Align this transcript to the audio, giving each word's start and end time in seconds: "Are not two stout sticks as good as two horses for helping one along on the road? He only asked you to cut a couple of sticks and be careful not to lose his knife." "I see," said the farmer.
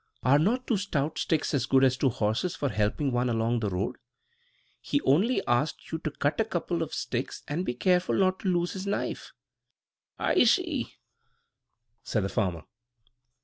"Are 0.23 0.39
not 0.39 0.65
two 0.65 0.77
stout 0.77 1.19
sticks 1.19 1.53
as 1.53 1.67
good 1.67 1.83
as 1.83 1.95
two 1.95 2.09
horses 2.09 2.55
for 2.55 2.69
helping 2.69 3.11
one 3.11 3.29
along 3.29 3.53
on 3.53 3.59
the 3.59 3.69
road? 3.69 3.97
He 4.81 4.99
only 5.01 5.45
asked 5.45 5.91
you 5.91 5.99
to 5.99 6.09
cut 6.09 6.39
a 6.39 6.43
couple 6.43 6.81
of 6.81 6.91
sticks 6.91 7.43
and 7.47 7.63
be 7.67 7.75
careful 7.75 8.15
not 8.15 8.39
to 8.39 8.47
lose 8.49 8.73
his 8.73 8.87
knife." 8.87 9.31
"I 10.17 10.45
see," 10.45 10.95
said 12.01 12.23
the 12.23 12.29
farmer. 12.29 12.63